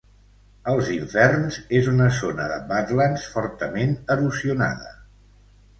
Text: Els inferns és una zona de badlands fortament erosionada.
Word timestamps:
Els 0.71 0.87
inferns 0.95 1.59
és 1.81 1.91
una 1.93 2.09
zona 2.23 2.49
de 2.55 2.59
badlands 2.73 3.27
fortament 3.35 3.95
erosionada. 4.17 4.97